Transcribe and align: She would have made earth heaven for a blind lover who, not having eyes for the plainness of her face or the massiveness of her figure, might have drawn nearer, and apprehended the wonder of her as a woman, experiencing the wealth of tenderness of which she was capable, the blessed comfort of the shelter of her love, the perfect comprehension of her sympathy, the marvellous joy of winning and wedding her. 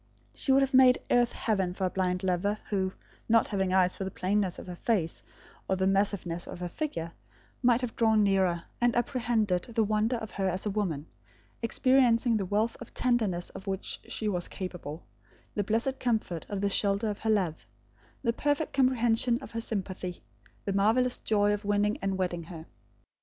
She 0.33 0.51
would 0.51 0.63
have 0.63 0.73
made 0.73 0.99
earth 1.11 1.31
heaven 1.33 1.75
for 1.75 1.85
a 1.85 1.89
blind 1.91 2.23
lover 2.23 2.57
who, 2.71 2.91
not 3.29 3.49
having 3.49 3.71
eyes 3.71 3.95
for 3.95 4.03
the 4.03 4.09
plainness 4.09 4.57
of 4.57 4.65
her 4.65 4.75
face 4.75 5.21
or 5.69 5.75
the 5.75 5.85
massiveness 5.85 6.47
of 6.47 6.57
her 6.57 6.67
figure, 6.69 7.11
might 7.61 7.81
have 7.81 7.95
drawn 7.95 8.23
nearer, 8.23 8.63
and 8.81 8.95
apprehended 8.95 9.65
the 9.75 9.83
wonder 9.83 10.15
of 10.15 10.31
her 10.31 10.49
as 10.49 10.65
a 10.65 10.71
woman, 10.71 11.05
experiencing 11.61 12.35
the 12.37 12.47
wealth 12.47 12.75
of 12.81 12.95
tenderness 12.95 13.51
of 13.51 13.67
which 13.67 13.99
she 14.07 14.27
was 14.27 14.47
capable, 14.47 15.05
the 15.53 15.63
blessed 15.63 15.99
comfort 15.99 16.47
of 16.49 16.61
the 16.61 16.69
shelter 16.71 17.07
of 17.11 17.19
her 17.19 17.29
love, 17.29 17.67
the 18.23 18.33
perfect 18.33 18.73
comprehension 18.73 19.37
of 19.39 19.51
her 19.51 19.61
sympathy, 19.61 20.23
the 20.65 20.73
marvellous 20.73 21.17
joy 21.17 21.53
of 21.53 21.63
winning 21.63 21.99
and 22.01 22.17
wedding 22.17 22.45
her. 22.45 22.65